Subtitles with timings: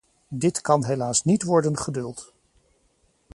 [0.29, 2.33] Dit kan helaas niet worden geduld.